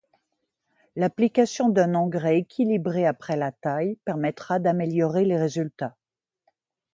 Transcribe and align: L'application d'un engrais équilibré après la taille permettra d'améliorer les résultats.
L'application 0.95 1.69
d'un 1.69 1.93
engrais 1.93 2.39
équilibré 2.39 3.05
après 3.05 3.37
la 3.37 3.51
taille 3.51 3.99
permettra 4.03 4.57
d'améliorer 4.57 5.25
les 5.25 5.37
résultats. 5.37 5.95